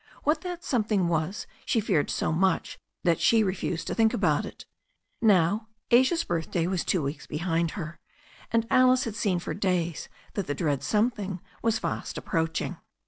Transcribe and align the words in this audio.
What 0.23 0.41
that 0.41 0.63
something 0.63 1.07
was 1.09 1.45
she 1.63 1.79
feared 1.79 2.09
so 2.09 2.31
much 2.31 2.79
that 3.03 3.19
she 3.21 3.43
re 3.43 3.53
fused 3.53 3.85
to 3.85 3.93
think 3.93 4.15
about 4.15 4.47
it. 4.47 4.65
Now 5.21 5.67
Asia's 5.91 6.23
birthday 6.23 6.65
was 6.65 6.83
two 6.83 7.03
weeks 7.03 7.27
behind 7.27 7.71
her, 7.77 7.99
and 8.49 8.65
Alice 8.71 9.03
had 9.03 9.13
seen 9.15 9.37
for 9.37 9.53
days 9.53 10.09
that 10.33 10.47
the 10.47 10.55
dread 10.55 10.81
something 10.81 11.39
was 11.61 11.77
fast 11.77 12.17
ap 12.17 12.25
proaching. 12.25 12.77